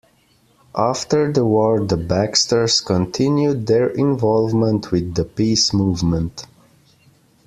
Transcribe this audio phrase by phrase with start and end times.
[0.75, 6.47] After the war the Baxters continued their involvement with the peace movement.